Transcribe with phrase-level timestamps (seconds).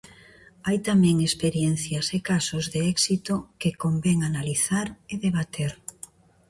[0.67, 5.71] Hai tamén experiencias e casos de éxito que convén analizar e debater.